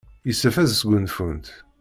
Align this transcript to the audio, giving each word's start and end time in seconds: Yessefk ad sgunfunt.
Yessefk 0.27 0.57
ad 0.63 0.69
sgunfunt. 0.71 1.47